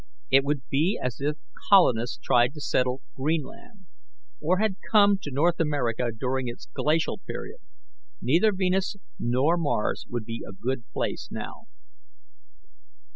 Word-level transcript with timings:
It 0.31 0.43
would 0.43 0.67
be 0.67 0.99
as 0.99 1.21
if 1.21 1.37
colonists 1.69 2.17
tried 2.17 2.55
to 2.55 2.59
settle 2.59 3.03
Greenland, 3.15 3.85
or 4.39 4.57
had 4.57 4.77
come 4.91 5.19
to 5.21 5.29
North 5.29 5.59
America 5.59 6.09
during 6.11 6.47
its 6.47 6.65
Glacial 6.73 7.19
period. 7.19 7.59
Neither 8.19 8.51
Venus 8.51 8.95
nor 9.19 9.57
Mars 9.57 10.07
would 10.09 10.25
be 10.25 10.43
a 10.43 10.53
good 10.55 10.85
place 10.91 11.27
now." 11.29 11.65